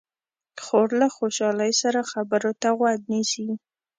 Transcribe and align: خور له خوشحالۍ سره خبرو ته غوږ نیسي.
خور 0.63 0.87
له 0.99 1.07
خوشحالۍ 1.17 1.71
سره 1.81 1.99
خبرو 2.11 2.51
ته 2.61 2.67
غوږ 2.77 2.99
نیسي. 3.11 3.47